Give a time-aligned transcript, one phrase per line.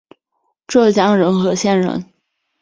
[0.65, 2.03] 浙江仁和县人。